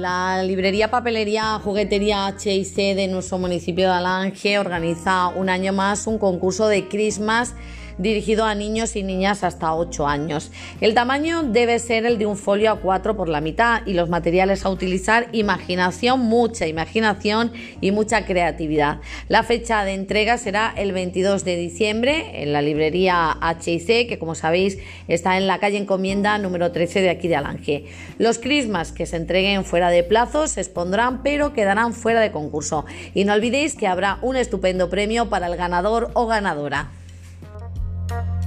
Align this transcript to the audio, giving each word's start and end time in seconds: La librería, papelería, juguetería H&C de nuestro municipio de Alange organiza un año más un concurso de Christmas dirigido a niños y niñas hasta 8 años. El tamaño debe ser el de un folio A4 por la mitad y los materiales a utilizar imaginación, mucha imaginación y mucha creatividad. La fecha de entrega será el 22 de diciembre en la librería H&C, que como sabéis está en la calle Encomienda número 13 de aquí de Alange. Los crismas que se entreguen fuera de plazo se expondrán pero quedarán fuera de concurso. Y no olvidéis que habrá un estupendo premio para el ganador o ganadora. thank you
La 0.00 0.42
librería, 0.42 0.90
papelería, 0.90 1.58
juguetería 1.62 2.26
H&C 2.28 2.94
de 2.94 3.06
nuestro 3.06 3.36
municipio 3.36 3.84
de 3.84 3.92
Alange 3.92 4.58
organiza 4.58 5.28
un 5.28 5.50
año 5.50 5.74
más 5.74 6.06
un 6.06 6.16
concurso 6.16 6.68
de 6.68 6.88
Christmas 6.88 7.54
dirigido 8.00 8.44
a 8.44 8.54
niños 8.54 8.96
y 8.96 9.02
niñas 9.02 9.44
hasta 9.44 9.74
8 9.74 10.06
años. 10.06 10.50
El 10.80 10.94
tamaño 10.94 11.42
debe 11.42 11.78
ser 11.78 12.06
el 12.06 12.18
de 12.18 12.26
un 12.26 12.36
folio 12.36 12.80
A4 12.80 13.14
por 13.14 13.28
la 13.28 13.40
mitad 13.40 13.82
y 13.86 13.92
los 13.92 14.08
materiales 14.08 14.64
a 14.64 14.70
utilizar 14.70 15.28
imaginación, 15.32 16.20
mucha 16.20 16.66
imaginación 16.66 17.52
y 17.80 17.90
mucha 17.90 18.24
creatividad. 18.24 19.00
La 19.28 19.42
fecha 19.42 19.84
de 19.84 19.94
entrega 19.94 20.38
será 20.38 20.72
el 20.76 20.92
22 20.92 21.44
de 21.44 21.56
diciembre 21.56 22.42
en 22.42 22.52
la 22.52 22.62
librería 22.62 23.36
H&C, 23.40 24.06
que 24.06 24.18
como 24.18 24.34
sabéis 24.34 24.78
está 25.06 25.36
en 25.36 25.46
la 25.46 25.58
calle 25.58 25.76
Encomienda 25.76 26.38
número 26.38 26.72
13 26.72 27.02
de 27.02 27.10
aquí 27.10 27.28
de 27.28 27.36
Alange. 27.36 27.84
Los 28.18 28.38
crismas 28.38 28.92
que 28.92 29.06
se 29.06 29.16
entreguen 29.16 29.64
fuera 29.64 29.90
de 29.90 30.02
plazo 30.02 30.46
se 30.46 30.60
expondrán 30.60 31.22
pero 31.22 31.52
quedarán 31.52 31.92
fuera 31.92 32.20
de 32.20 32.32
concurso. 32.32 32.86
Y 33.14 33.24
no 33.24 33.34
olvidéis 33.34 33.74
que 33.74 33.86
habrá 33.86 34.18
un 34.22 34.36
estupendo 34.36 34.88
premio 34.88 35.28
para 35.28 35.46
el 35.46 35.56
ganador 35.56 36.10
o 36.14 36.26
ganadora. 36.26 36.90
thank 38.10 38.26
you 38.26 38.39